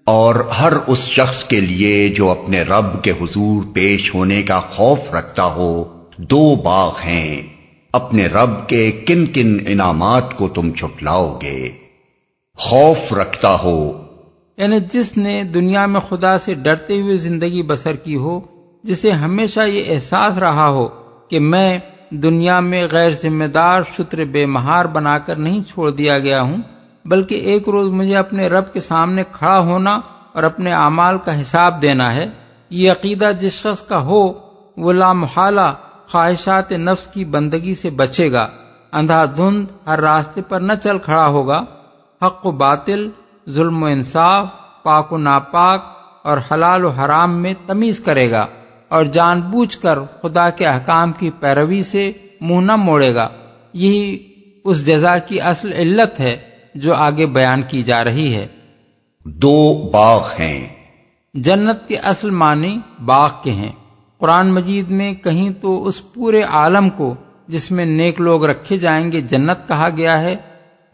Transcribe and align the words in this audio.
اور 0.05 0.35
ہر 0.35 0.73
اس 0.87 1.05
شخص 1.05 1.43
کے 1.43 1.59
لیے 1.59 2.09
جو 2.09 2.29
اپنے 2.29 2.61
رب 2.61 3.03
کے 3.03 3.11
حضور 3.11 3.63
پیش 3.73 4.13
ہونے 4.13 4.43
کا 4.43 4.59
خوف 4.59 5.13
رکھتا 5.13 5.43
ہو، 5.43 5.83
دو 6.17 6.55
باغ 6.55 6.95
ہیں۔ 7.05 7.41
اپنے 7.93 8.27
رب 8.27 8.67
کے 8.67 8.91
کن 8.91 9.25
کن 9.25 9.57
انعامات 9.67 10.37
کو 10.37 10.47
تم 10.47 10.71
چھٹلاؤ 10.71 11.39
گے۔ 11.41 11.84
خوف 12.57 13.13
رکھتا 13.13 13.55
ہو۔ 13.63 14.03
یعنی 14.57 14.79
جس 14.79 15.17
نے 15.17 15.43
دنیا 15.43 15.85
میں 15.85 15.99
خدا 15.99 16.37
سے 16.37 16.53
ڈرتے 16.53 17.01
ہوئے 17.01 17.15
زندگی 17.15 17.63
بسر 17.63 17.95
کی 17.95 18.15
ہو، 18.15 18.39
جسے 18.83 19.11
ہمیشہ 19.11 19.59
یہ 19.59 19.83
احساس 19.87 20.37
رہا 20.37 20.67
ہو 20.67 20.87
کہ 21.29 21.39
میں 21.39 21.77
دنیا 22.09 22.59
میں 22.59 22.87
غیر 22.91 23.09
ذمہ 23.09 23.45
دار 23.45 23.81
شتر 23.97 24.23
بے 24.23 24.45
مہار 24.45 24.85
بنا 24.85 25.17
کر 25.17 25.35
نہیں 25.35 25.61
چھوڑ 25.63 25.91
دیا 25.91 26.19
گیا 26.19 26.41
ہوں، 26.41 26.57
بلکہ 27.05 27.35
ایک 27.35 27.69
روز 27.69 27.87
مجھے 27.87 28.17
اپنے 28.17 28.47
رب 28.47 28.73
کے 28.73 28.79
سامنے 28.79 29.23
کھڑا 29.31 29.59
ہونا 29.59 29.99
اور 30.33 30.43
اپنے 30.43 30.73
اعمال 30.73 31.17
کا 31.25 31.41
حساب 31.41 31.81
دینا 31.81 32.15
ہے۔ 32.15 32.29
یہ 32.69 32.91
عقیدہ 32.91 33.31
جس 33.39 33.53
شخص 33.53 33.81
کا 33.81 33.99
ہو، 33.99 34.33
وہ 34.77 34.93
لامحالہ 34.93 35.73
خواہشات 36.11 36.71
نفس 36.71 37.07
کی 37.07 37.25
بندگی 37.25 37.75
سے 37.75 37.89
بچے 37.89 38.31
گا۔ 38.31 38.47
اندھا 38.91 39.25
دھند 39.25 39.87
ہر 39.87 39.99
راستے 39.99 40.41
پر 40.41 40.59
نہ 40.59 40.73
چل 40.83 40.97
کھڑا 40.97 41.27
ہوگا۔ 41.27 41.63
حق 42.25 42.45
و 42.45 42.51
باطل 42.51 43.09
ظلم 43.49 43.83
و 43.83 43.85
انصاف 43.85 44.47
پاک 44.83 45.13
و 45.13 45.17
ناپاک 45.17 45.81
اور 46.23 46.37
حلال 46.51 46.85
و 46.85 46.89
حرام 46.89 47.41
میں 47.41 47.53
تمیز 47.67 47.99
کرے 47.99 48.31
گا 48.31 48.45
اور 48.87 49.03
جان 49.03 49.41
بوجھ 49.41 49.77
کر 49.77 49.99
خدا 50.21 50.49
کے 50.49 50.65
احکام 50.65 51.11
کی 51.11 51.29
پیروی 51.39 51.83
سے 51.83 52.11
منہ 52.41 52.61
نہ 52.61 52.75
موڑے 52.75 53.15
گا۔ 53.15 53.29
یہی 53.73 54.23
اس 54.63 54.85
جزا 54.85 55.17
کی 55.17 55.41
اصل 55.41 55.73
علت 55.73 56.19
ہے 56.19 56.37
جو 56.75 56.93
آگے 56.93 57.25
بیان 57.25 57.61
کی 57.61 57.83
جا 57.83 58.03
رہی 58.03 58.35
ہے۔ 58.35 58.47
دو 59.25 59.89
باغ 59.93 60.27
ہیں۔ 60.39 60.67
جنت 61.33 61.87
کے 61.87 61.97
اصل 61.97 62.29
معنی 62.29 62.77
باغ 63.05 63.29
کے 63.43 63.51
ہیں۔ 63.51 63.71
قرآن 64.17 64.53
مجید 64.53 64.89
میں 64.89 65.13
کہیں 65.13 65.49
تو 65.49 65.85
اس 65.85 66.13
پورے 66.13 66.41
عالم 66.41 66.89
کو 66.89 67.15
جس 67.47 67.71
میں 67.71 67.85
نیک 67.85 68.21
لوگ 68.21 68.45
رکھے 68.45 68.77
جائیں 68.77 69.11
گے 69.11 69.21
جنت 69.21 69.67
کہا 69.67 69.89
گیا 69.97 70.21
ہے 70.21 70.35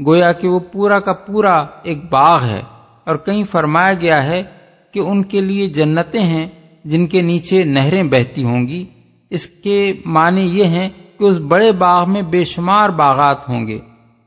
گویا 0.06 0.32
کہ 0.32 0.48
وہ 0.48 0.60
پورا 0.60 1.00
کا 1.00 1.14
پورا 1.14 1.66
ایک 1.84 2.10
باغ 2.10 2.44
ہے 2.44 2.62
اور 3.04 3.16
کہیں 3.16 3.44
فرمایا 3.44 3.94
گیا 3.94 4.26
ہے 4.26 4.44
کہ 4.92 5.00
ان 5.00 5.24
کے 5.24 5.42
لیے 5.42 5.68
جنتیں 5.68 6.24
ہیں 6.24 6.48
جن 6.86 7.08
کے 7.08 7.22
نیچے 7.22 7.64
نہریں 7.64 8.04
بہتی 8.04 8.44
ہوں 8.44 8.68
گی۔ 8.68 8.86
اس 9.30 9.48
کے 9.48 9.94
معنی 10.06 10.42
یہ 10.42 10.64
ہیں 10.64 10.90
کہ 11.18 11.24
اس 11.24 11.38
بڑے 11.38 11.72
باغ 11.72 12.12
میں 12.12 12.22
بے 12.22 12.44
شمار 12.44 12.90
باغات 12.90 13.50
ہوں 13.50 13.68
گے۔ 13.68 13.80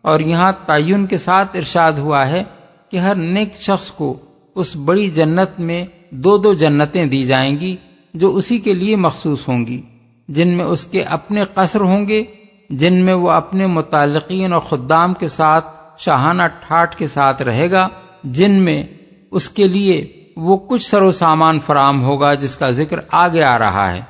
اور 0.02 0.20
یہاں 0.20 0.52
تعین 0.66 1.06
کے 1.06 1.16
ساتھ 1.16 1.56
ارشاد 1.56 1.92
ہوا 1.92 2.30
ہے 2.30 2.44
کہ 2.90 2.96
ہر 2.96 3.14
نیک 3.14 3.54
شخص 3.60 3.90
کو 3.90 4.18
اس 4.54 4.76
بڑی 4.76 5.08
جنت 5.08 5.60
میں 5.60 5.84
دو 6.10 6.38
دو 6.38 6.52
جنتیں 6.52 7.06
دی 7.06 7.24
جائیں 7.24 7.60
گی 7.60 7.76
جو 8.14 8.36
اسی 8.36 8.58
کے 8.58 8.74
لیے 8.74 8.96
مخصوص 8.96 9.48
ہوں 9.48 9.66
گی، 9.66 9.82
جن 10.28 10.56
میں 10.56 10.64
اس 10.64 10.84
کے 10.84 11.02
اپنے 11.02 11.42
قصر 11.54 11.80
ہوں 11.80 12.08
گے 12.08 12.24
جن 12.70 13.04
میں 13.04 13.14
وہ 13.14 13.30
اپنے 13.30 13.66
متعلقین 13.66 14.52
اور 14.52 14.60
خدام 14.60 15.14
کے 15.14 15.28
ساتھ 15.28 15.66
شاہانہ 15.98 16.42
ٹھاٹ 16.60 16.96
کے 16.96 17.08
ساتھ 17.08 17.42
رہے 17.42 17.70
گا 17.70 17.88
جن 18.24 18.50
میں 18.50 18.84
اس 19.30 19.48
کے 19.48 19.68
لیے 19.68 20.24
وہ 20.36 20.56
کچھ 20.56 20.86
سر 20.86 21.02
و 21.02 21.12
سامان 21.12 21.60
فراہم 21.60 22.02
ہوگا 22.02 22.34
جس 22.34 22.56
کا 22.56 22.70
ذکر 22.70 23.00
آگے 23.10 23.42
آ 23.42 23.58
رہا 23.58 23.96
ہے۔ 23.96 24.00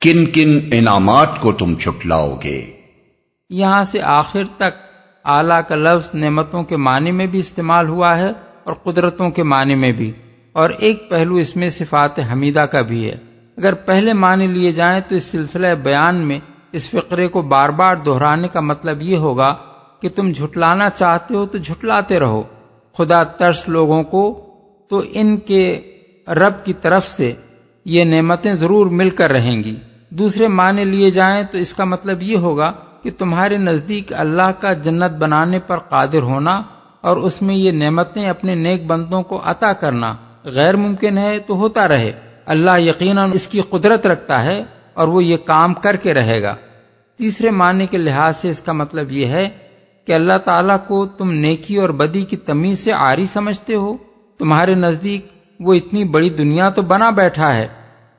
کن 0.00 0.26
کن 0.26 0.60
انعامات 0.72 1.40
کو 1.40 1.52
تم 1.52 1.74
چھٹلاؤ 1.74 2.36
گے؟ 2.44 2.70
یہاں 3.50 3.82
سے 3.82 4.02
آخر 4.02 4.44
تک 4.44 4.74
اعلیٰ 5.24 5.60
کا 5.68 5.74
لفظ 5.74 6.10
نعمتوں 6.14 6.62
کے 6.62 6.76
معنی 6.76 7.12
میں 7.12 7.26
بھی 7.26 7.38
استعمال 7.38 7.88
ہوا 7.88 8.18
ہے 8.18 8.30
اور 8.64 8.72
قدرتوں 8.74 9.30
کے 9.30 9.42
معنی 9.42 9.74
میں 9.74 9.92
بھی۔ 9.92 10.12
اور 10.52 10.70
ایک 10.70 11.10
پہلو 11.10 11.34
اس 11.34 11.56
میں 11.56 11.70
صفات 11.70 12.18
حمیدہ 12.18 12.60
کا 12.60 12.80
بھی 12.80 13.10
ہے۔ 13.10 13.16
اگر 13.56 13.74
پہلے 13.74 14.12
معنی 14.12 14.46
لیے 14.46 14.72
جائیں 14.72 15.00
تو 15.08 15.14
اس 15.14 15.24
سلسلہ 15.24 15.66
بیان 15.82 16.28
میں 16.28 16.38
اس 16.72 16.88
فقرے 16.88 17.28
کو 17.28 17.42
بار 17.42 17.68
بار 17.68 17.96
دہرانے 17.96 18.48
کا 18.48 18.60
مطلب 18.60 19.02
یہ 19.02 19.16
ہوگا 19.16 19.54
کہ 20.00 20.08
تم 20.14 20.32
جھٹلانا 20.32 20.90
چاہتے 20.90 21.34
ہو 21.34 21.46
تو 21.46 21.58
جھٹلاتے 21.58 22.18
رہو۔ 22.20 22.42
خدا 22.98 23.22
ترس 23.22 23.68
لوگوں 23.68 24.02
کو 24.02 24.46
تو 24.88 25.02
ان 25.12 25.36
کے 25.36 25.80
رب 26.28 26.64
کی 26.64 26.72
طرف 26.72 27.08
سے 27.08 27.32
یہ 27.84 28.04
نعمتیں 28.04 28.54
ضرور 28.54 28.86
مل 28.86 29.10
کر 29.10 29.32
رہیں 29.32 29.64
گی۔ 29.64 29.74
دوسرے 30.10 30.48
معنی 30.48 30.84
لیے 30.84 31.10
جائیں 31.10 31.42
تو 31.52 31.58
اس 31.58 31.74
کا 31.74 31.84
مطلب 31.84 32.22
یہ 32.22 32.36
ہوگا 32.36 32.72
کہ 33.02 33.10
تمہارے 33.18 33.56
نزدیک 33.56 34.12
اللہ 34.12 34.50
کا 34.60 34.72
جنت 34.72 35.10
بنانے 35.10 35.58
پر 35.58 35.78
قادر 35.78 36.22
ہونا 36.22 36.62
اور 37.00 37.16
اس 37.16 37.42
میں 37.42 37.54
یہ 37.54 37.70
نعمتیں 37.70 38.28
اپنے 38.28 38.54
نیک 38.54 38.86
بندوں 38.86 39.22
کو 39.22 39.40
عطا 39.44 39.72
کرنا 39.72 40.14
غیر 40.44 40.76
ممکن 40.76 41.18
ہے 41.18 41.38
تو 41.38 41.54
ہوتا 41.54 41.88
رہے۔ 41.88 42.12
اللہ 42.46 42.78
یقیناً 42.78 43.30
اس 43.32 43.48
کی 43.48 43.60
قدرت 43.60 44.06
رکھتا 44.06 44.44
ہے۔ 44.44 44.64
اور 45.00 45.08
وہ 45.08 45.24
یہ 45.24 45.36
کام 45.36 45.74
کر 45.74 45.96
کے 45.96 46.14
رہے 46.14 46.42
گا۔ 46.42 46.54
تیسرے 47.18 47.50
معنی 47.50 47.86
کے 47.86 47.98
لحاظ 47.98 48.36
سے 48.36 48.50
اس 48.50 48.60
کا 48.62 48.72
مطلب 48.72 49.12
یہ 49.12 49.26
ہے 49.26 49.48
کہ 50.06 50.12
اللہ 50.12 50.38
تعالیٰ 50.44 50.76
کو 50.86 51.06
تم 51.06 51.30
نیکی 51.30 51.76
اور 51.76 51.88
بدی 51.88 52.24
کی 52.24 52.36
تمیز 52.36 52.78
سے 52.78 52.92
آری 52.92 53.26
سمجھتے 53.26 53.74
ہو۔ 53.74 53.96
تمہارے 54.38 54.74
نزدیک 54.74 55.26
وہ 55.60 55.74
اتنی 55.74 56.04
بڑی 56.04 56.30
دنیا 56.30 56.68
تو 56.70 56.82
بنا 56.82 57.10
بیٹھا 57.10 57.54
ہے، 57.56 57.66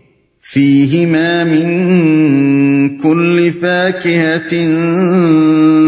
فيهما 0.53 1.45
من 1.45 2.99
كل 2.99 3.51
فاكهة 3.61 4.57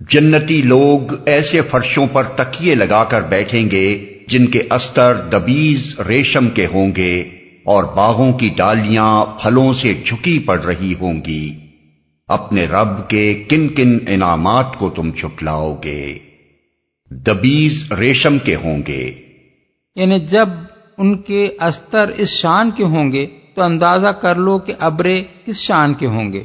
جنتی 0.00 0.62
لوگ 0.62 1.12
ایسے 1.26 1.60
فرشوں 1.60 2.06
پر 2.06 2.24
تکیے 2.24 2.74
لگا 2.74 3.04
کر 3.04 3.22
بیٹھیں 3.22 3.70
گے 3.70 4.13
جن 4.28 4.46
کے 4.46 4.60
استر 4.70 5.14
دبیز 5.14 6.00
ریشم 6.08 6.48
کے 6.50 6.66
ہوں 6.66 6.92
گے 6.96 7.20
اور 7.64 7.84
باغوں 7.84 8.32
کی 8.32 8.50
ڈالیاں 8.56 9.24
پھلوں 9.40 9.72
سے 9.72 9.94
جھکی 10.04 10.38
پڑ 10.38 10.60
رہی 10.60 10.94
ہوں 11.00 11.24
گی۔ 11.26 11.54
اپنے 12.28 12.66
رب 12.66 13.08
کے 13.08 13.44
کن 13.48 13.68
کن 13.68 13.98
انعامات 14.08 14.76
کو 14.78 14.90
تم 14.90 15.10
چھٹلاؤ 15.12 15.76
گے۔ 15.84 16.18
دبیز 17.10 17.92
ریشم 17.92 18.38
کے 18.38 18.54
ہوں 18.54 18.82
گے۔ 18.86 19.12
یعنی 19.96 20.18
جب 20.18 20.48
ان 20.98 21.18
کے 21.18 21.56
استر 21.60 22.08
اس 22.16 22.28
شان 22.28 22.70
کے 22.76 22.84
ہوں 22.84 23.12
گے 23.12 23.26
تو 23.54 23.62
اندازہ 23.62 24.08
کر 24.08 24.34
لو 24.34 24.58
کہ 24.58 24.72
ابرے 24.78 25.24
کس 25.44 25.56
شان 25.56 25.94
کے 25.94 26.06
ہوں 26.06 26.32
گے۔ 26.32 26.44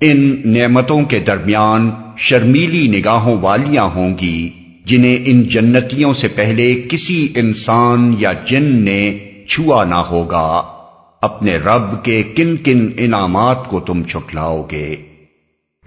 ان 0.00 0.40
نعمتوں 0.44 1.02
کے 1.02 1.18
درمیان 1.18 1.90
شرمیلی 2.16 2.98
نگاہوں 2.98 3.38
والیاں 3.40 3.84
ہوں 3.84 4.18
گی 4.18 4.50
جنہیں 4.84 5.16
ان 5.26 5.42
جنتیوں 5.42 6.14
سے 6.14 6.28
پہلے 6.28 6.82
کسی 6.88 7.28
انسان 7.34 8.14
یا 8.18 8.32
جن 8.32 8.62
نے 8.62 9.18
چھوا 9.48 9.84
نہ 9.84 9.94
ہوگا۔ 9.94 10.62
اپنے 11.22 11.56
رب 11.56 12.04
کے 12.04 12.22
کن 12.22 12.56
کن 12.56 12.90
انعامات 12.98 13.68
کو 13.68 13.80
تم 13.80 14.02
چھٹلاؤ 14.02 14.66
گے۔ 14.70 14.96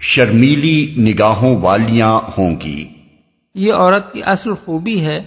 شرمیلی 0.00 0.94
نگاہوں 0.98 1.56
والیاں 1.62 2.20
ہوں 2.38 2.56
گی۔ 2.64 2.84
یہ 3.54 3.72
عورت 3.72 4.12
کی 4.12 4.20
اصل 4.24 4.54
خوبی 4.64 5.00
ہے 5.00 5.22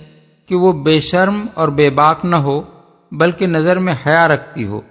کہ 0.46 0.56
وہ 0.56 0.74
بے 0.74 1.00
شرم 1.00 1.46
اور 1.54 1.68
بے 1.68 1.90
باک 1.90 2.26
نہ 2.26 2.36
ہو، 2.36 2.62
بلکہ 3.12 3.48
نظر 3.48 3.80
میں 3.80 3.94
حیا 4.06 4.28
رکھتی 4.28 4.64
ہو۔ 4.64 4.82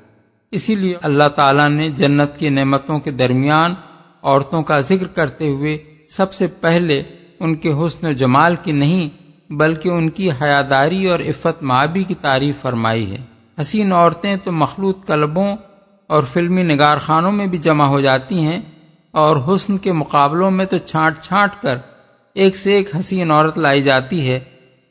اسی 0.50 0.74
لیے 0.74 0.94
اللہ 1.02 1.28
تعالیٰ 1.28 1.68
نے 1.68 1.88
جنت 1.88 2.38
کی 2.38 2.48
نعمتوں 2.48 2.98
کے 2.98 3.10
درمیان 3.10 3.74
عورتوں 4.22 4.62
کا 4.62 4.78
ذکر 4.78 5.06
کرتے 5.06 5.48
ہوئے 5.48 5.78
سب 6.10 6.32
سے 6.32 6.46
پہلے 6.46 7.02
ان 7.40 7.54
کے 7.54 7.72
حسن 7.72 8.06
و 8.06 8.12
جمال 8.12 8.56
کی 8.62 8.72
نہیں 8.72 9.08
بلکہ 9.52 9.88
ان 9.88 10.08
کی 10.08 10.30
حیاداری 10.30 11.06
اور 11.06 11.20
عفت 11.20 11.62
مابی 11.62 12.04
کی 12.04 12.14
تعریف 12.14 12.60
فرمائی 12.60 13.10
ہے۔ 13.10 13.16
حسین 13.60 13.92
عورتیں 13.92 14.36
تو 14.36 14.52
مخلوط 14.52 15.06
کلبوں 15.06 15.56
اور 16.06 16.22
فلمی 16.22 16.62
نگار 16.62 16.96
خانوں 16.96 17.32
میں 17.32 17.46
بھی 17.46 17.58
جمع 17.58 17.84
ہو 17.84 18.00
جاتی 18.00 18.40
ہیں 18.40 18.60
اور 19.10 19.36
حسن 19.36 19.78
کے 19.78 19.92
مقابلوں 19.92 20.50
میں 20.50 20.64
تو 20.64 20.78
چھانٹ 20.78 21.18
چھانٹ 21.18 21.62
کر 21.62 21.76
ایک 22.34 22.56
سے 22.56 22.74
ایک 22.74 22.96
حسین 22.96 23.30
عورت 23.30 23.58
لائی 23.58 23.82
جاتی 23.82 24.30
ہے، 24.30 24.40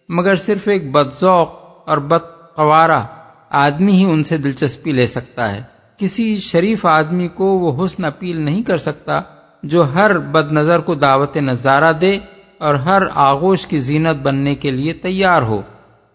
مگر 0.09 0.35
صرف 0.35 0.67
ایک 0.67 0.91
بد 0.91 1.19
ذوق 1.21 1.49
اور 1.89 1.97
بد 1.97 2.55
قوارہ 2.55 3.03
آدمی 3.49 3.91
ہی 3.91 4.03
ان 4.03 4.23
سے 4.23 4.37
دلچسپی 4.37 4.91
لے 4.91 5.07
سکتا 5.07 5.51
ہے۔ 5.51 5.61
کسی 5.97 6.37
شریف 6.37 6.85
آدمی 6.85 7.27
کو 7.27 7.45
وہ 7.45 7.85
حسن 7.85 8.05
اپیل 8.05 8.41
نہیں 8.41 8.63
کر 8.63 8.77
سکتا 8.77 9.21
جو 9.63 9.93
ہر 9.93 10.17
بد 10.17 10.51
نظر 10.51 10.79
کو 10.79 10.95
دعوت 10.95 11.37
نظارہ 11.37 11.93
دے 11.93 12.19
اور 12.57 12.75
ہر 12.75 13.03
آغوش 13.15 13.67
کی 13.67 13.79
زینت 13.79 14.21
بننے 14.21 14.55
کے 14.55 14.71
لیے 14.71 14.93
تیار 14.93 15.41
ہو۔ 15.41 15.61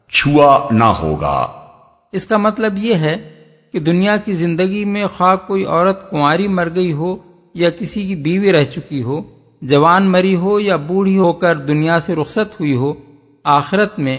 چھوا 0.09 0.69
نہ 0.71 0.85
ہوگا۔ 0.85 1.49
اس 2.13 2.27
کا 2.27 2.37
مطلب 2.37 2.79
یہ 2.79 2.95
ہے 2.95 3.31
کہ 3.73 3.81
دنیا 3.81 4.17
کی 4.17 4.33
زندگی 4.33 4.85
میں 4.85 5.07
خواہ 5.17 5.37
کوئی 5.37 5.65
عورت 5.65 6.11
کنواری 6.11 6.49
مر 6.49 6.69
گئی 6.75 6.93
ہو 6.93 7.17
یا 7.55 7.71
کسی 7.71 8.07
کی 8.07 8.15
بیوی 8.15 8.53
رہ 8.53 8.65
چکی 8.65 9.03
ہو 9.03 9.21
جوان 9.63 10.11
مری 10.11 10.37
ہو 10.37 10.61
یا 10.61 10.77
بوڑھی 10.77 11.19
ہو 11.19 11.33
کر 11.33 11.57
دنیا 11.57 12.01
سے 12.01 12.15
رخصت 12.15 12.61
ہوئی 12.61 12.77
ہو 12.77 12.93
آخرت 13.45 13.99
میں 13.99 14.19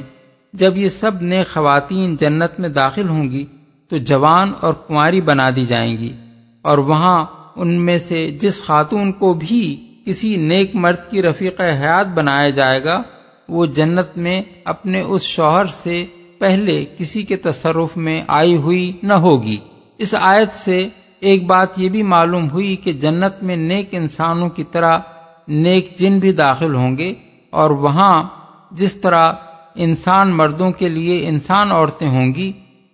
جب 0.53 0.77
یہ 0.77 0.89
سب 0.89 1.21
نئے 1.21 1.43
خواتین 1.43 2.15
جنت 2.15 2.59
میں 2.59 2.69
داخل 2.69 3.09
ہوں 3.09 3.23
گی، 3.23 3.45
تو 3.89 3.97
جوان 3.97 4.51
اور 4.61 4.73
کنواری 4.73 5.21
بنا 5.21 5.49
دی 5.55 5.65
جائیں 5.65 5.97
گی۔ 5.97 6.13
اور 6.61 6.77
وہاں 6.77 7.25
ان 7.55 7.85
میں 7.85 7.97
سے 7.97 8.31
جس 8.31 8.63
خاتون 8.63 9.11
کو 9.11 9.33
بھی 9.33 9.87
کسی 10.05 10.35
نیک 10.35 10.75
مرد 10.75 11.09
کی 11.09 11.21
رفیق 11.21 11.61
حیات 11.61 12.07
بنایا 12.07 12.49
جائے 12.49 12.83
گا، 12.83 13.01
وہ 13.49 13.65
جنت 13.65 14.17
میں 14.17 14.41
اپنے 14.65 15.01
اس 15.01 15.21
شوہر 15.21 15.65
سے 15.65 16.05
پہلے 16.39 16.85
کسی 16.97 17.23
کے 17.23 17.35
تصرف 17.35 17.97
میں 17.97 18.21
آئی 18.27 18.55
ہوئی 18.57 18.91
نہ 19.03 19.13
ہوگی۔ 19.13 19.57
اس 19.97 20.15
آیت 20.19 20.51
سے 20.51 20.87
ایک 21.19 21.45
بات 21.45 21.79
یہ 21.79 21.89
بھی 21.89 22.03
معلوم 22.03 22.49
ہوئی 22.49 22.75
کہ 22.75 22.91
جنت 22.93 23.43
میں 23.43 23.55
نیک 23.55 23.89
انسانوں 23.91 24.49
کی 24.49 24.63
طرح 24.63 24.99
نیک 25.47 25.97
جن 25.97 26.19
بھی 26.19 26.31
داخل 26.31 26.75
ہوں 26.75 26.97
گے، 26.97 27.13
اور 27.49 27.69
وہاں 27.69 28.23
جس 28.71 28.95
طرح 28.95 29.31
انسان 29.75 30.29
مردوں 30.29 30.71
کے 30.71 30.89
لیے 30.89 31.27
انسان 31.27 31.71
عورتیں 31.71 32.07
ہوں 32.07 32.35
گی، 32.35 32.51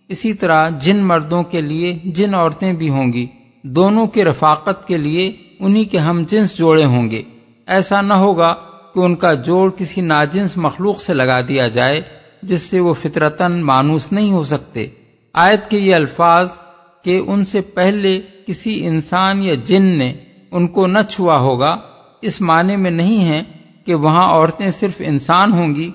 اسی 0.07 0.33
طرح 0.33 0.69
جن 0.69 1.03
مردوں 1.03 1.43
کے 1.43 1.61
لیے 1.61 1.99
جن 2.03 2.33
عورتیں 2.33 2.73
بھی 2.73 2.89
ہوں 2.89 3.13
گی۔ 3.13 3.25
دونوں 3.63 4.07
کے 4.07 4.23
رفاقت 4.23 4.87
کے 4.87 4.97
لیے 4.97 5.33
انہی 5.59 5.83
کے 5.83 5.97
ہم 5.97 6.23
جنس 6.27 6.57
جوڑے 6.57 6.85
ہوں 6.85 7.11
گے۔ 7.11 7.21
ایسا 7.67 8.01
نہ 8.01 8.13
ہوگا 8.13 8.55
کہ 8.95 8.99
ان 8.99 9.15
کا 9.15 9.33
جوڑ 9.33 9.71
کسی 9.77 10.01
ناجنس 10.01 10.57
مخلوق 10.57 11.01
سے 11.01 11.13
لگا 11.13 11.41
دیا 11.41 11.67
جائے، 11.67 12.01
جس 12.43 12.61
سے 12.61 12.79
وہ 12.79 12.93
فطرتن 12.93 13.61
مانوس 13.63 14.11
نہیں 14.11 14.31
ہو 14.31 14.43
سکتے۔ 14.43 14.87
آیت 15.33 15.69
کے 15.69 15.79
یہ 15.79 15.95
الفاظ 15.95 16.57
کہ 17.03 17.21
ان 17.27 17.45
سے 17.45 17.61
پہلے 17.61 18.21
کسی 18.47 18.87
انسان 18.87 19.43
یا 19.43 19.53
جن 19.63 19.85
نے 19.85 20.13
ان 20.51 20.67
کو 20.67 20.87
نہ 20.87 20.99
چھوا 21.09 21.39
ہوگا، 21.39 21.77
اس 22.21 22.41
معنی 22.41 22.75
میں 22.75 22.91
نہیں 22.91 23.29
ہے 23.29 23.43
کہ 23.85 23.95
وہاں 23.95 24.29
عورتیں 24.29 24.71
صرف 24.71 25.01
انسان 25.05 25.51
ہوں 25.51 25.75
گی 25.75 25.91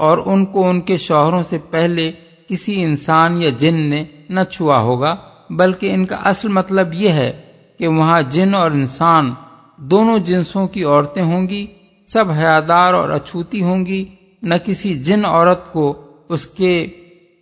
اور 0.00 0.18
ان 0.26 0.44
کو 0.44 0.68
ان 0.68 0.80
کے 0.80 0.96
شوہروں 0.96 1.42
سے 1.42 1.58
پہلے 1.70 2.10
کسی 2.48 2.82
انسان 2.82 3.42
یا 3.42 3.50
جن 3.58 3.80
نے 3.90 4.04
نہ 4.28 4.40
چھوا 4.50 4.78
ہوگا، 4.80 5.16
بلکہ 5.50 5.94
ان 5.94 6.06
کا 6.06 6.16
اصل 6.16 6.48
مطلب 6.48 6.94
یہ 6.94 7.08
ہے 7.08 7.30
کہ 7.78 7.88
وہاں 7.88 8.22
جن 8.22 8.54
اور 8.54 8.70
انسان 8.70 9.32
دونوں 9.76 10.18
جنسوں 10.18 10.66
کی 10.66 10.84
عورتیں 10.84 11.22
ہوں 11.22 11.48
گی، 11.48 11.66
سب 12.08 12.30
حیادار 12.30 12.94
اور 12.94 13.10
اچھوتی 13.10 13.62
ہوں 13.62 13.86
گی، 13.86 14.04
نہ 14.42 14.54
کسی 14.64 14.94
جن 14.94 15.24
عورت 15.24 15.72
کو 15.72 15.86
اس 16.28 16.46
کے 16.46 16.86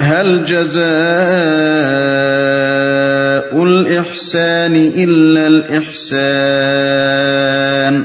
هل 0.00 0.46
جزاء 0.46 2.41
الإحسان 3.54 4.74
إلا 4.74 5.46
الإحسان 5.46 8.04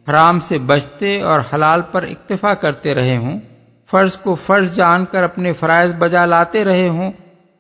حرام 0.07 0.41
سے 0.41 0.59
بچتے 0.67 1.21
اور 1.21 1.41
حلال 1.53 1.83
پر 1.93 2.03
اکتفا 2.03 2.55
کرتے 2.55 2.95
رہے 2.95 3.17
ہوں، 3.17 3.39
فرض 3.91 4.17
کو 4.17 4.35
فرض 4.35 4.77
جان 4.77 5.05
کر 5.05 5.23
اپنے 5.23 5.53
فرائض 5.53 5.95
بجا 5.99 6.25
لاتے 6.27 6.65
رہے 6.65 6.89
ہوں، 6.89 7.11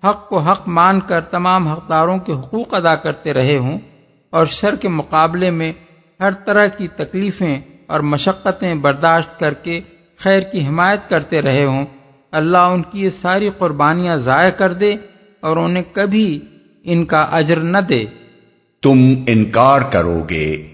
حق 0.02 0.28
کو 0.28 0.38
حق 0.40 0.68
مان 0.68 1.00
کر 1.00 1.20
تمام 1.30 1.68
حقداروں 1.68 2.18
کے 2.18 2.32
حقوق 2.32 2.74
ادا 2.74 2.94
کرتے 2.94 3.32
رہے 3.34 3.56
ہوں، 3.56 3.78
اور 4.32 4.46
شر 4.52 4.76
کے 4.76 4.88
مقابلے 4.90 5.50
میں 5.50 5.72
ہر 6.20 6.32
طرح 6.44 6.66
کی 6.66 6.88
تکلیفیں 6.96 7.60
اور 7.86 8.00
مشقتیں 8.06 8.74
برداشت 8.74 9.38
کر 9.40 9.54
کے 9.54 9.80
خیر 10.20 10.40
کی 10.42 10.66
حمایت 10.66 11.08
کرتے 11.10 11.42
رہے 11.42 11.64
ہوں 11.64 11.84
اللہ 12.32 12.58
ان 12.58 12.82
کی 12.82 13.00
یہ 13.00 13.10
ساری 13.10 13.50
قربانیاں 13.58 14.16
ضائع 14.16 14.50
کر 14.50 14.72
دے 14.72 14.96
اور 15.40 15.56
انہیں 15.56 15.82
کبھی 15.92 16.40
ان 16.84 17.04
کا 17.04 17.18
اجر 17.18 17.56
نہ 17.56 17.78
دے۔ 17.78 18.04
تم 18.82 19.14
انکار 19.26 19.80
کرو 19.80 20.22
گے۔ 20.30 20.66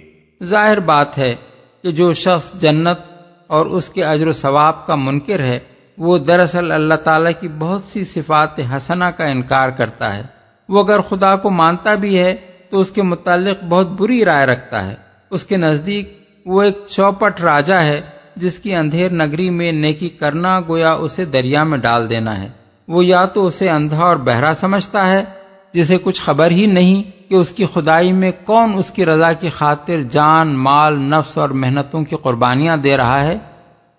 ظاہر 0.44 0.80
بات 0.80 1.18
ہے 1.18 1.34
کہ 1.82 1.90
جو 1.90 2.12
شخص 2.12 2.52
جنت 2.54 2.99
اور 3.46 3.66
اس 3.66 3.88
کے 3.88 4.04
اجر 4.04 4.26
و 4.26 4.32
ثواب 4.32 4.87
کا 4.87 4.94
منکر 4.94 5.44
ہے 5.44 5.58
وہ 5.99 6.18
دراصل 6.18 6.73
اللہ 6.73 6.94
تعالیٰ 6.94 7.32
کی 7.40 7.49
بہت 7.49 7.82
سی 7.82 8.04
صفات 8.04 8.61
حسنہ 8.76 9.04
کا 9.04 9.25
انکار 9.25 9.68
کرتا 9.68 10.16
ہے۔ 10.16 10.23
وہ 10.68 10.82
اگر 10.82 11.00
خدا 11.00 11.37
کو 11.37 11.50
مانتا 11.50 11.94
بھی 11.94 12.18
ہے 12.18 12.37
تو 12.70 12.80
اس 12.80 12.90
کے 12.90 13.02
متعلق 13.02 13.64
بہت 13.64 13.88
بری 13.88 14.25
رائے 14.25 14.46
رکھتا 14.46 14.90
ہے۔ 14.90 14.94
اس 15.30 15.44
کے 15.44 15.56
نزدیک 15.56 16.18
وہ 16.46 16.62
ایک 16.62 16.78
چوپٹ 16.88 17.40
راجا 17.40 17.84
ہے 17.84 18.00
جس 18.36 18.58
کی 18.58 18.74
اندھیر 18.74 19.12
نگری 19.12 19.50
میں 19.50 19.72
نیکی 19.72 20.08
کرنا 20.08 20.60
گویا 20.60 20.92
اسے 20.92 21.24
دریا 21.24 21.64
میں 21.64 21.78
ڈال 21.78 22.10
دینا 22.10 22.42
ہے۔ 22.42 22.48
وہ 22.88 23.04
یا 23.04 23.24
تو 23.24 23.46
اسے 23.46 23.70
اندھا 23.70 24.00
اور 24.00 24.16
بہرا 24.16 24.52
سمجھتا 24.54 25.08
ہے، 25.08 25.24
جسے 25.72 25.98
کچھ 26.02 26.22
خبر 26.22 26.50
ہی 26.50 26.66
نہیں 26.66 27.30
کہ 27.30 27.34
اس 27.34 27.52
کی 27.52 27.66
خدائی 27.74 28.12
میں 28.12 28.32
کون 28.44 28.72
اس 28.76 28.90
کی 28.90 29.06
رضا 29.06 29.32
کی 29.32 29.48
خاطر 29.48 30.02
جان، 30.02 30.48
مال، 30.48 30.98
نفس 30.98 31.38
اور 31.38 31.48
محنتوں 31.48 32.04
کی 32.04 32.16
قربانیاں 32.22 32.76
دے 32.76 32.96
رہا 32.96 33.22
ہے، 33.22 33.38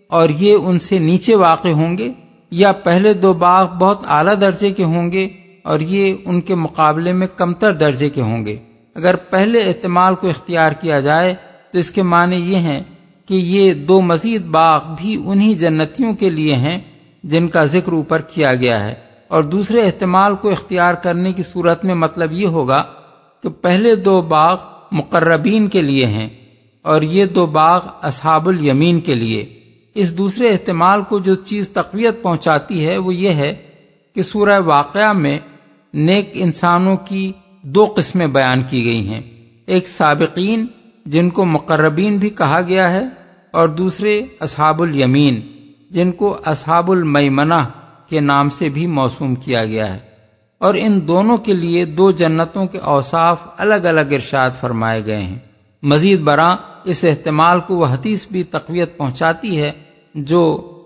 اور 0.07 0.29
یہ 0.29 0.57
ان 0.63 0.79
سے 0.79 0.99
نیچے 0.99 1.37
واقع 1.37 1.69
ہوں 1.69 1.99
گے، 1.99 2.13
یا 2.51 2.73
پہلے 2.73 3.13
دو 3.13 3.33
باغ 3.33 3.67
بہت 3.67 3.99
اعلیٰ 4.07 4.41
درجے 4.41 4.71
کے 4.71 4.85
ہوں 4.85 5.13
گے 5.13 5.29
اور 5.63 5.81
یہ 5.81 6.15
ان 6.25 6.41
کے 6.41 6.55
مقابلے 6.55 7.13
میں 7.13 7.27
کمتر 7.37 7.73
درجے 7.73 8.09
کے 8.09 8.21
ہوں 8.21 8.47
گے۔ 8.47 8.57
اگر 8.95 9.17
پہلے 9.17 9.61
احتمال 9.63 10.15
کو 10.15 10.29
اختیار 10.29 10.73
کیا 10.73 11.01
جائے 11.01 11.35
تو 11.73 11.79
اس 11.79 11.91
کے 11.91 12.03
معنی 12.03 12.37
یہ 12.37 12.57
ہیں 12.57 12.83
کہ 13.29 13.35
یہ 13.35 13.75
دو 13.75 14.01
مزید 14.01 14.43
باغ 14.43 14.81
بھی 14.99 15.23
انہی 15.27 15.55
جنتیوں 15.55 16.15
کے 16.15 16.31
لیے 16.31 16.57
ہیں 16.57 16.79
جن 17.25 17.49
کا 17.49 17.65
ذکر 17.65 17.93
اوپر 17.93 18.21
کیا 18.21 18.55
گیا 18.55 18.85
ہے۔ 18.85 18.95
اور 19.29 19.43
دوسرے 19.43 19.81
احتمال 19.81 20.35
کو 20.37 20.51
اختیار 20.51 20.95
کرنے 20.95 21.33
کی 21.33 21.43
صورت 21.43 21.85
میں 21.85 21.95
مطلب 21.95 22.33
یہ 22.33 22.47
ہوگا 22.47 22.85
کہ 23.43 23.49
پہلے 23.49 23.95
دو 23.95 24.23
باغ 24.23 24.57
مقربین 24.93 25.69
کے 25.69 25.83
لیے 25.83 26.07
ہیں۔ 26.07 26.29
اور 26.83 27.03
یہ 27.03 27.25
دو 27.25 27.47
باغ 27.47 27.87
اصحاب 28.03 28.49
الیمین 28.49 29.01
کے 29.01 29.15
لیے۔ 29.15 29.61
اس 29.95 30.19
دوسرے 30.19 30.49
احتمال 30.49 31.03
کو 31.03 31.19
جو 31.19 31.35
چیز 31.35 31.69
تقویت 31.69 32.23
پہنچاتی 32.23 32.87
ہے 32.87 32.99
وہ 32.99 33.15
یہ 33.15 33.31
ہے 33.31 33.55
کہ 34.15 34.23
سورہ 34.23 34.61
واقعہ 34.61 35.13
میں 35.13 35.39
نیک 35.95 36.31
انسانوں 36.33 36.97
کی 36.97 37.33
دو 37.63 37.93
قسمیں 37.97 38.27
بیان 38.27 38.63
کی 38.63 38.85
گئی 38.85 39.09
ہیں۔ 39.09 39.23
ایک 39.67 39.89
سابقین، 39.89 40.67
جن 41.07 41.31
کو 41.31 41.45
مقربین 41.45 42.17
بھی 42.17 42.31
کہا 42.31 42.61
گیا 42.61 42.93
ہے، 42.93 43.05
اور 43.51 43.69
دوسرے 43.69 44.23
اصحاب 44.41 44.83
الیمین، 44.83 45.41
جن 45.91 46.13
کو 46.13 46.39
اصحاب 46.45 46.91
المیمنہ 46.91 47.69
کے 48.09 48.21
نام 48.21 48.51
سے 48.51 48.69
بھی 48.69 48.87
موسوم 48.87 49.35
کیا 49.35 49.65
گیا 49.65 49.95
ہے۔ 49.95 49.99
اور 50.59 50.75
ان 50.79 51.09
دونوں 51.09 51.37
کے 51.37 51.53
لیے 51.53 51.85
دو 51.85 52.11
جنتوں 52.11 52.67
کے 52.67 52.79
اوصاف 52.79 53.47
الگ 53.57 53.75
الگ 53.75 54.13
ارشاد 54.13 54.51
فرمائے 54.61 55.07
گئے 55.07 55.23
ہیں۔ 55.23 55.39
مزید 55.83 56.21
برآں 56.21 56.57
اس 56.85 57.05
احتمال 57.05 57.61
کو 57.61 57.77
وہ 57.77 57.87
حدیث 57.87 58.27
بھی 58.27 58.43
تقویت 58.43 58.97
پہنچاتی 58.99 59.61
ہے 59.63 59.71
جو 60.15 60.43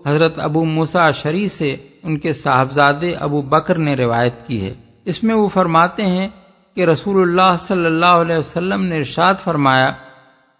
حضرت 0.07 0.39
ابو 0.39 0.63
موسا 0.65 1.09
شری 1.11 1.47
سے 1.47 1.75
ان 2.03 2.17
کے 2.17 2.33
صاحبزادے 2.33 3.13
ابو 3.15 3.41
بکر 3.41 3.77
نے 3.77 3.95
روایت 3.95 4.47
کی 4.47 4.61
ہے۔ 4.61 4.73
اس 5.05 5.23
میں 5.23 5.35
وہ 5.35 5.47
فرماتے 5.47 6.05
ہیں 6.05 6.27
کہ 6.77 6.85
رسول 6.85 7.21
اللہ 7.21 7.55
صلی 7.59 7.85
اللہ 7.85 8.21
علیہ 8.21 8.37
وسلم 8.37 8.83
نے 8.83 8.97
ارشاد 8.97 9.33
فرمایا، 9.43 9.91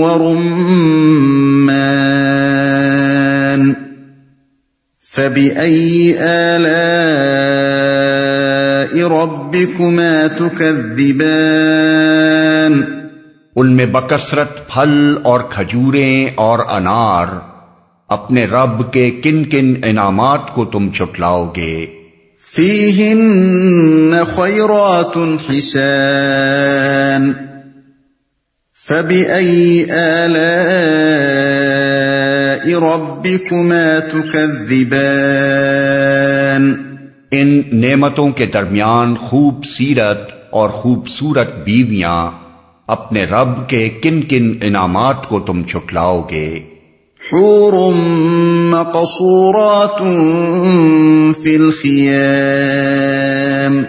ورمان 0.01 3.00
فبأي 5.15 6.17
آلاء 6.17 9.07
ربكما 9.07 10.27
تكذبان 10.37 12.81
ان 13.55 13.71
میں 13.71 13.85
بکثرت 13.85 14.67
پھل 14.67 15.17
اور 15.23 15.39
کھجوریں 15.49 16.29
اور 16.35 16.59
انار 16.69 17.25
اپنے 18.07 18.45
رب 18.45 18.93
کے 18.93 19.11
کن 19.11 19.43
کن 19.43 19.73
انعامات 19.83 20.53
کو 20.53 20.65
تم 20.65 20.91
چھٹلاؤ 20.91 21.51
گے۔ 21.55 21.85
فيهن 22.55 24.15
خيرات 24.35 25.17
حسان۔ 25.51 27.31
فبأي 28.87 29.91
آلاء 29.91 31.60
ربكما 32.67 33.99
تكذبان۔ 34.11 36.73
ان 37.31 37.61
نعمتوں 37.71 38.29
کے 38.29 38.45
درمیان 38.45 39.15
خوب 39.15 39.65
سیرت 39.65 40.31
اور 40.49 40.69
خوبصورت 40.69 41.63
بیویاں 41.63 42.31
اپنے 42.87 43.23
رب 43.23 43.69
کے 43.69 43.89
کن 43.89 44.21
کن 44.21 44.57
انعامات 44.61 45.29
کو 45.29 45.39
تم 45.39 45.63
چھٹلاؤ 45.63 46.27
گے۔ 46.31 46.59
حور 47.33 47.93
مقصورات 48.71 50.03
في 51.41 51.55
الخيام 51.55 53.83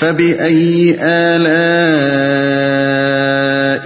فبأي 0.00 0.98
آلاء 0.98 2.75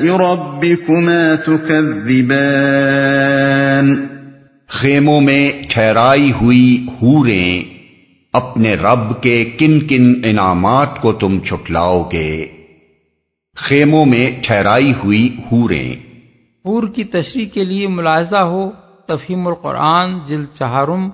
ربكما 0.08 1.34
تكذبان 1.46 4.06
خیموں 4.68 5.20
میں 5.20 5.50
ٹھہرائی 5.70 6.32
ہوئی 6.40 6.86
ہوریں 7.02 7.80
اپنے 8.32 8.74
رب 8.74 9.22
کے 9.22 9.44
کن 9.44 9.86
کن 9.86 10.20
انعامات 10.24 11.00
کو 11.00 11.12
تم 11.12 11.40
چھٹلاؤ 11.40 12.08
گے؟ 12.12 12.46
خیموں 13.56 14.06
میں 14.06 14.42
ٹھہرائی 14.42 14.92
ہوئی 15.04 15.36
ہوریں 15.52 15.96
پور 16.62 16.88
کی 16.88 17.04
تشریح 17.04 17.46
کے 17.54 17.64
لیے 17.64 17.88
ملاحظہ 17.88 18.36
ہو 18.36 18.70
تفہیم 19.06 19.48
القرآن 19.48 20.18
جلد 20.26 20.58
چہارم 20.58 21.10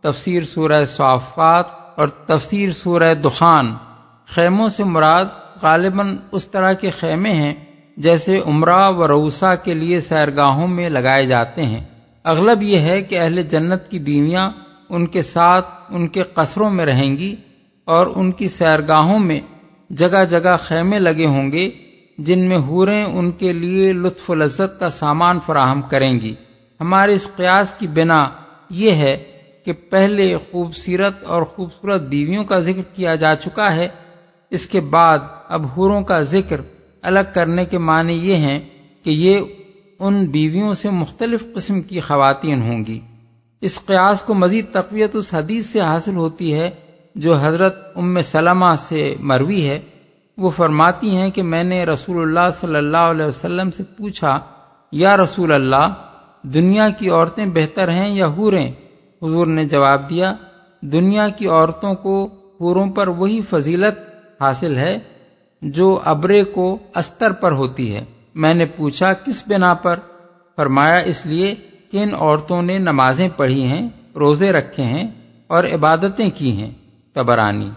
تفسیر 0.00 0.42
سورہ 0.42 0.84
صافات 0.84 1.66
اور 1.96 2.08
تفسیر 2.08 2.70
سورہ 2.70 3.14
دخان۔ 3.14 3.74
خیموں 4.28 4.68
سے 4.68 4.84
مراد 4.84 5.24
غالباً 5.62 6.16
اس 6.32 6.46
طرح 6.46 6.72
کے 6.72 6.90
خیمے 6.90 7.32
ہیں 7.32 7.54
جیسے 8.00 8.40
عمرہ 8.46 8.90
و 8.90 9.08
روسا 9.08 9.54
کے 9.54 9.74
لیے 9.74 10.00
سیرگاہوں 10.00 10.68
میں 10.68 10.88
لگائے 10.88 11.26
جاتے 11.26 11.62
ہیں۔ 11.62 11.84
اغلب 12.24 12.62
یہ 12.62 12.78
ہے 12.78 13.02
کہ 13.02 13.20
اہل 13.20 13.42
جنت 13.42 13.90
کی 13.90 13.98
بیویاں 13.98 14.50
ان 14.88 15.06
کے 15.06 15.22
ساتھ 15.22 15.66
ان 15.90 16.08
کے 16.08 16.22
قصروں 16.22 16.70
میں 16.70 16.86
رہیں 16.86 17.18
گی 17.18 17.36
اور 17.84 18.06
ان 18.14 18.32
کی 18.32 18.48
سیرگاہوں 18.48 19.18
میں 19.18 19.40
جگہ 19.90 20.24
جگہ 20.24 20.56
خیمے 20.60 20.98
لگے 20.98 21.26
ہوں 21.26 21.52
گے 21.52 21.70
جن 22.18 22.48
میں 22.48 22.56
حوریں 22.56 23.04
ان 23.04 23.30
کے 23.30 23.52
لیے 23.52 23.92
لطف 23.92 24.30
و 24.30 24.34
لذت 24.34 24.80
کا 24.80 24.90
سامان 24.90 25.40
فراہم 25.40 25.82
کریں 25.82 26.20
گی۔ 26.20 26.34
ہمارے 26.80 27.14
اس 27.14 27.28
قیاس 27.36 27.74
کی 27.78 27.86
بنا 27.86 28.28
یہ 28.70 28.90
ہے 28.90 29.24
کہ 29.64 29.72
پہلے 29.90 30.36
خوبصورت 30.36 31.24
اور 31.24 31.42
خوبصورت 31.42 32.00
بیویوں 32.00 32.44
کا 32.44 32.58
ذکر 32.58 32.82
کیا 32.94 33.14
جا 33.14 33.34
چکا 33.34 33.74
ہے۔ 33.74 33.88
اس 34.50 34.66
کے 34.66 34.80
بعد 34.80 35.18
اب 35.48 35.66
حوروں 35.76 36.02
کا 36.02 36.20
ذکر 36.20 36.60
الگ 37.02 37.32
کرنے 37.34 37.64
کے 37.64 37.78
معنی 37.78 38.12
یہ 38.12 38.36
ہیں 38.36 38.60
کہ 39.02 39.10
یہ 39.10 39.40
ان 39.98 40.24
بیویوں 40.24 40.74
سے 40.74 40.90
مختلف 40.90 41.44
قسم 41.54 41.82
کی 41.82 42.00
خواتین 42.00 42.62
ہوں 42.62 42.84
گی۔ 42.86 43.00
اس 43.60 43.80
قیاس 43.86 44.22
کو 44.22 44.34
مزید 44.34 44.64
تقویت 44.72 45.16
اس 45.16 45.34
حدیث 45.34 45.66
سے 45.66 45.80
حاصل 45.80 46.16
ہوتی 46.16 46.54
ہے 46.54 46.70
جو 47.14 47.36
حضرت 47.36 47.76
ام 47.96 48.22
سلمہ 48.22 48.74
سے 48.78 49.14
مروی 49.20 49.68
ہے۔ 49.68 49.80
وہ 50.38 50.50
فرماتی 50.50 51.16
ہیں 51.16 51.30
کہ 51.30 51.42
میں 51.42 51.64
نے 51.64 51.84
رسول 51.84 52.22
اللہ 52.22 52.50
صلی 52.50 52.76
اللہ 52.76 52.96
علیہ 52.96 53.26
وسلم 53.26 53.70
سے 53.70 53.82
پوچھا، 53.82 54.38
یا 54.92 55.16
رسول 55.16 55.52
اللہ، 55.52 55.94
دنیا 56.42 56.88
کی 56.88 57.10
عورتیں 57.10 57.46
بہتر 57.46 57.90
ہیں 57.90 58.14
یا 58.14 58.26
حوریں 58.26 58.72
حضور 59.22 59.46
نے 59.46 59.64
جواب 59.64 60.10
دیا، 60.10 60.34
دنیا 60.80 61.28
کی 61.28 61.46
عورتوں 61.46 61.94
کو 61.94 62.24
حوروں 62.60 62.86
پر 62.86 63.08
وہی 63.08 63.40
فضیلت 63.42 63.98
حاصل 64.40 64.76
ہے 64.76 64.98
جو 65.62 66.00
ابرے 66.04 66.44
کو 66.44 66.78
استر 66.94 67.32
پر 67.32 67.52
ہوتی 67.52 67.94
ہے۔ 67.94 68.04
میں 68.34 68.54
نے 68.54 68.64
پوچھا، 68.64 69.12
کس 69.12 69.42
بنا 69.48 69.74
پر؟ 69.74 69.98
فرمایا، 70.56 70.96
اس 70.96 71.26
لیے 71.26 71.54
کہ 71.90 72.02
ان 72.02 72.14
عورتوں 72.14 72.62
نے 72.62 72.78
نمازیں 72.78 73.28
پڑھی 73.36 73.62
ہیں، 73.62 73.88
روزے 74.16 74.52
رکھے 74.52 74.82
ہیں 74.82 75.10
اور 75.46 75.64
عبادتیں 75.64 76.30
کی 76.34 76.52
ہیں، 76.52 76.70
تبرانی۔ 77.12 77.70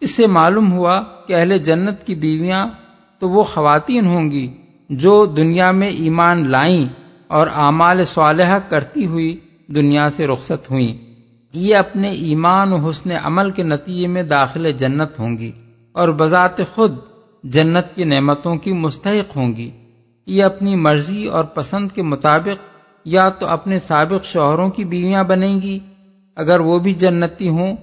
اس 0.00 0.10
سے 0.10 0.26
معلوم 0.26 0.72
ہوا 0.72 1.02
کہ 1.26 1.32
اہل 1.32 1.58
جنت 1.58 2.06
کی 2.06 2.14
بیویاں 2.14 2.68
تو 3.18 3.30
وہ 3.30 3.42
خواتین 3.42 4.06
ہوں 4.06 4.30
گی 4.30 4.54
جو 4.90 5.26
دنیا 5.26 5.70
میں 5.70 5.88
ایمان 5.88 6.48
لائیں 6.48 6.86
اور 7.26 7.46
اعمال 7.54 8.04
صالحہ 8.04 8.58
کرتی 8.68 9.06
ہوئی 9.06 9.38
دنیا 9.66 10.10
سے 10.10 10.26
رخصت 10.26 10.70
ہوئیں۔ 10.70 11.14
یہ 11.52 11.76
اپنے 11.76 12.10
ایمان 12.10 12.72
و 12.72 12.88
حسن 12.88 13.10
عمل 13.22 13.50
کے 13.50 13.62
نتیجے 13.62 14.06
میں 14.06 14.22
داخل 14.22 14.72
جنت 14.72 15.18
ہوں 15.18 15.38
گی 15.38 15.52
اور 15.92 16.08
بذات 16.08 16.60
خود 16.74 16.96
جنت 17.42 17.94
کی 17.94 18.04
نعمتوں 18.04 18.54
کی 18.54 18.72
مستحق 18.72 19.36
ہوں 19.36 19.56
گی۔ 19.56 19.70
یہ 20.26 20.44
اپنی 20.44 20.76
مرضی 20.76 21.26
اور 21.26 21.44
پسند 21.44 21.88
کے 21.94 22.02
مطابق 22.02 22.64
یا 23.04 23.28
تو 23.28 23.46
اپنے 23.46 23.78
سابق 23.78 24.24
شوہروں 24.24 24.68
کی 24.68 24.84
بیویاں 24.84 25.24
بنیں 25.24 25.60
گی۔ 25.60 25.78
اگر 26.36 26.60
وہ 26.60 26.78
بھی 26.78 26.92
جنتی 26.92 27.48
ہوں 27.48 27.76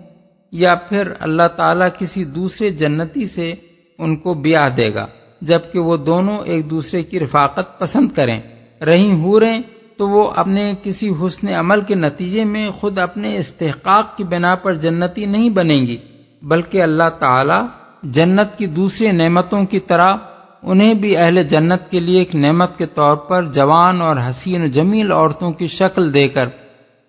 یا 0.52 0.76
پھر 0.76 1.12
اللہ 1.20 1.48
تعالیٰ 1.56 1.88
کسی 2.00 2.24
دوسرے 2.24 2.70
جنتی 2.70 3.26
سے 3.26 3.54
ان 3.98 4.16
کو 4.16 4.34
بیاہ 4.34 4.70
دے 4.70 4.94
گا، 4.94 5.08
جبکہ 5.42 5.80
وہ 5.80 5.98
دونوں 5.98 6.38
ایک 6.46 6.70
دوسرے 6.70 7.02
کی 7.02 7.20
رفاقت 7.20 7.80
پسند 7.80 8.12
کریں۔ 8.12 8.42
رہی 8.82 9.12
ہوریں 9.12 9.62
تو 9.98 10.10
وہ 10.10 10.32
اپنے 10.36 10.74
کسی 10.84 11.10
حسن 11.10 11.48
عمل 11.48 11.82
کے 11.82 11.96
نتیجے 11.96 12.44
میں 12.44 12.70
خود 12.70 12.98
اپنے 12.98 13.38
استحقاق 13.38 14.18
کی 14.18 14.24
بنا 14.24 14.56
پر 14.56 14.74
جنتی 14.74 15.26
نہیں 15.26 15.50
بنیں 15.50 15.88
گی، 15.88 15.98
بلکہ 16.42 16.82
اللہ 16.82 17.10
تعالی 17.20 17.66
جنت 18.04 18.58
کی 18.58 18.66
دوسری 18.66 19.12
نعمتوں 19.12 19.66
کی 19.66 19.80
طرح 19.80 20.16
انہیں 20.64 20.94
بھی 20.94 21.18
اہل 21.18 21.44
جنت 21.44 21.92
کے 21.92 22.00
لیے 22.00 22.20
ایک 22.20 22.36
نعمت 22.36 22.78
کے 22.78 22.86
طور 22.86 23.16
پر 23.16 23.46
جوان 23.46 24.02
اور 24.02 24.16
حسین 24.30 24.64
و 24.64 24.68
جمیل 24.68 25.12
عورتوں 25.12 25.52
کی 25.52 25.68
شکل 25.68 26.14
دے 26.14 26.28
کر 26.28 26.46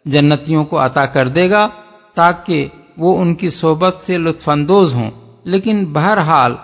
جنتیوں 0.05 0.65
کو 0.65 0.85
عطا 0.85 1.07
کر 1.07 1.29
دے 1.29 1.51
گا 1.51 1.69
تاکہ 2.15 2.69
وہ 2.97 3.21
ان 3.21 3.35
کی 3.35 3.51
صحبت 3.51 3.97
سے 4.03 4.19
لطف 4.19 4.49
اندوز 4.49 4.95
ہوں۔ 4.95 5.11
لیکن 5.45 5.85
بہرحال 5.85 6.55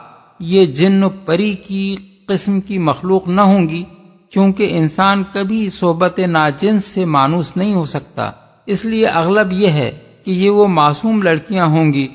یہ 0.40 0.66
جن 0.66 1.04
و 1.04 1.08
پری 1.08 1.54
کی 1.54 1.96
قسم 2.28 2.60
کی 2.60 2.78
مخلوق 2.78 3.28
نہ 3.28 3.40
ہوں 3.40 3.68
گی، 3.68 3.84
کیونکہ 4.30 4.68
انسان 4.70 5.22
کبھی 5.32 5.68
صحبت 5.68 6.18
ناجنس 6.18 6.84
سے 6.84 7.04
مانوس 7.04 7.56
نہیں 7.56 7.74
ہو 7.74 7.84
سکتا۔ 7.84 8.30
اس 8.66 8.84
لیے 8.84 9.06
اغلب 9.06 9.52
یہ 9.52 9.68
ہے 9.68 9.98
کہ 10.24 10.30
یہ 10.30 10.50
وہ 10.50 10.68
معصوم 10.68 11.22
لڑکیاں 11.22 11.66
ہوں 11.66 11.92
گی 11.92 12.08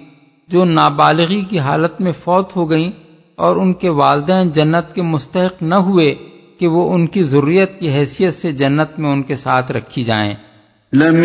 جو 0.49 0.65
نابالغی 0.65 1.43
کی 1.49 1.59
حالت 1.59 2.01
میں 2.01 2.11
فوت 2.11 2.55
ہو 2.55 2.69
گئیں 2.69 2.91
اور 3.35 3.55
ان 3.55 3.73
کے 3.73 3.89
والدین 3.89 4.49
جنت 4.49 4.95
کے 4.95 5.01
مستحق 5.01 5.63
نہ 5.63 5.75
ہوئے 5.75 6.15
کہ 6.59 6.67
وہ 6.67 6.93
ان 6.93 7.07
کی 7.07 7.23
ضروریت 7.23 7.79
کی 7.79 7.89
حیثیت 7.89 8.33
سے 8.33 8.51
جنت 8.51 8.99
میں 8.99 9.09
ان 9.09 9.23
کے 9.23 9.35
ساتھ 9.35 9.71
رکھی 9.71 10.03
جائیں۔ 10.03 10.33
لم 10.93 11.23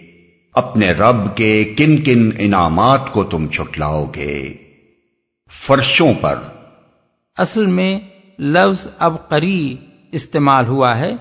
اپنے 0.55 0.93
رب 0.93 1.37
کے 1.37 1.65
کن 1.65 2.03
کن 2.03 2.31
انعامات 2.39 3.13
کو 3.13 3.25
تم 3.25 3.49
چھٹلاؤ 3.49 4.07
گے۔ 4.17 4.55
فرشوں 5.67 6.13
پر۔ 6.21 6.39
اصل 7.39 7.67
میں 7.67 8.01
لفظ 8.39 8.89
اب 8.99 9.29
قری 9.29 9.77
استعمال 10.13 10.67
ہوا 10.67 10.99
ہے۔ 10.99 11.13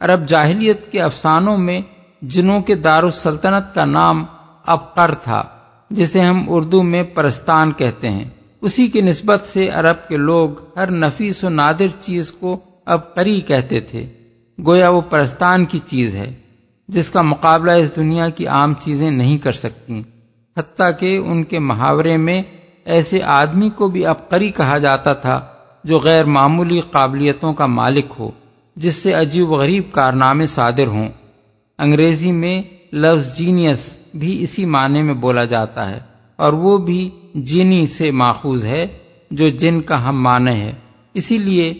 عرب 0.00 0.28
جاہلیت 0.28 0.92
کے 0.92 1.02
افسانوں 1.02 1.58
میں 1.58 1.80
جنوں 2.22 2.60
کے 2.60 2.74
دار 2.74 3.02
السلطنت 3.02 3.74
کا 3.74 3.84
نام 3.84 4.24
ابقر 4.66 5.14
تھا۔ 5.14 5.42
جسے 5.90 6.20
ہم 6.20 6.44
اردو 6.48 6.82
میں 6.82 7.02
پرستان 7.02 7.72
کہتے 7.72 8.10
ہیں۔ 8.10 8.24
اسی 8.60 8.88
کی 8.88 9.00
نسبت 9.00 9.42
سے 9.44 9.68
عرب 9.68 10.08
کے 10.08 10.16
لوگ 10.16 10.50
ہر 10.76 10.90
نفیس 10.90 11.44
و 11.44 11.48
نادر 11.48 11.86
چیز 12.00 12.30
کو 12.30 12.60
اب 12.84 13.14
قری 13.14 13.40
کہتے 13.40 13.80
تھے۔ 13.80 14.06
گویا 14.66 14.88
وہ 14.88 15.00
پرستان 15.00 15.64
کی 15.64 15.78
چیز 15.78 16.16
ہے، 16.16 16.34
جس 16.88 17.10
کا 17.10 17.22
مقابلہ 17.22 17.72
اس 17.72 17.96
دنیا 17.96 18.28
کی 18.28 18.46
عام 18.46 18.74
چیزیں 18.74 19.10
نہیں 19.10 19.38
کر 19.38 19.52
سکتی۔ 19.52 20.02
حتیٰ 20.56 20.90
کہ 21.00 21.16
ان 21.16 21.44
کے 21.44 21.58
محاورے 21.58 22.16
میں 22.16 22.42
ایسے 22.84 23.22
آدمی 23.22 23.70
کو 23.70 23.88
بھی 23.88 24.06
ابقری 24.06 24.50
کہا 24.50 24.78
جاتا 24.78 25.12
تھا 25.12 25.46
جو 25.84 25.98
غیر 25.98 26.24
معمولی 26.24 26.80
قابلیتوں 26.80 27.52
کا 27.52 27.66
مالک 27.66 28.06
ہو، 28.18 28.30
جس 28.76 28.94
سے 28.94 29.12
عجیب 29.12 29.50
و 29.50 29.54
غریب 29.54 29.92
کارنامے 29.92 30.46
صادر 30.46 30.86
ہوں۔ 30.86 31.08
انگریزی 31.78 32.32
میں 32.32 32.62
لفظ 32.92 33.38
جینیس 33.38 33.98
بھی 34.14 34.42
اسی 34.42 34.64
معنی 34.64 35.02
میں 35.02 35.14
بولا 35.14 35.44
جاتا 35.44 35.90
ہے 35.90 35.98
اور 36.36 36.52
وہ 36.52 36.78
بھی 36.78 37.10
جینی 37.34 37.86
سے 37.86 38.10
ماخوذ 38.10 38.64
ہے 38.64 38.86
جو 39.30 39.48
جن 39.48 39.80
کا 39.80 40.08
ہم 40.08 40.22
معنی 40.22 40.50
ہے۔ 40.50 40.72
اسی 41.14 41.38
لیے 41.38 41.74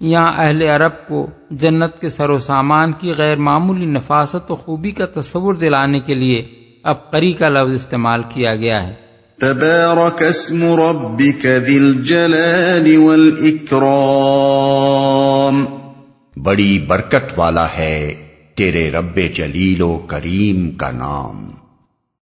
یہاں 0.00 0.32
اہل 0.36 0.62
عرب 0.62 1.08
کو 1.08 1.26
جنت 1.50 2.00
کے 2.00 2.08
سر 2.08 2.30
و 2.30 2.38
سامان 2.38 2.92
کی 2.92 3.12
غیر 3.18 3.36
معمولی 3.36 3.84
نفاست 3.84 4.50
و 4.50 4.54
خوبی 4.54 4.90
کا 4.90 5.06
تصور 5.06 5.54
دلانے 5.54 6.00
کے 6.00 6.14
لیے 6.14 6.44
اب 6.82 7.10
قری 7.10 7.32
کا 7.32 7.48
لفظ 7.48 7.74
استعمال 7.74 8.22
کیا 8.28 8.56
گیا 8.56 8.86
ہے۔ 8.86 8.94
تبارک 9.40 10.22
اسم 10.22 10.62
ربک 10.62 11.42
ذی 11.42 11.76
الجلال 11.76 12.96
والاکرام۔ 12.96 15.64
بڑی 16.42 16.78
برکت 16.78 17.32
والا 17.36 17.66
ہے۔ 17.78 18.25
تیرے 18.56 18.90
رب 18.90 19.18
جلیل 19.34 19.82
و 19.82 19.98
کریم 20.06 20.70
کا 20.70 20.90
نام۔ 20.90 21.50